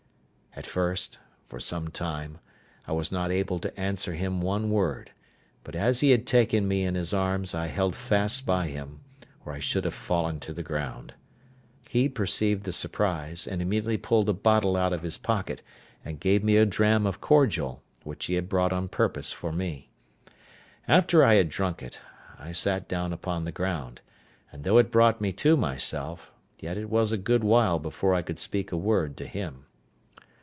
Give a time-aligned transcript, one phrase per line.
[0.53, 1.17] At first,
[1.47, 2.39] for some time,
[2.85, 5.11] I was not able to answer him one word;
[5.63, 8.99] but as he had taken me in his arms I held fast by him,
[9.45, 11.13] or I should have fallen to the ground.
[11.87, 15.61] He perceived the surprise, and immediately pulled a bottle out of his pocket
[16.03, 19.89] and gave me a dram of cordial, which he had brought on purpose for me.
[20.85, 22.01] After I had drunk it,
[22.37, 24.01] I sat down upon the ground;
[24.51, 26.29] and though it brought me to myself,
[26.59, 29.65] yet it was a good while before I could speak a word to him.